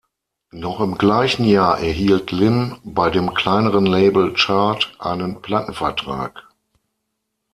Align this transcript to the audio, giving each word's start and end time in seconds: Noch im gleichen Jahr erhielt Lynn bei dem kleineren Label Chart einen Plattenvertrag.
Noch 0.49 0.79
im 0.79 0.97
gleichen 0.97 1.43
Jahr 1.45 1.77
erhielt 1.79 2.31
Lynn 2.31 2.75
bei 2.83 3.11
dem 3.11 3.35
kleineren 3.35 3.85
Label 3.85 4.33
Chart 4.33 4.91
einen 4.97 5.43
Plattenvertrag. 5.43 6.49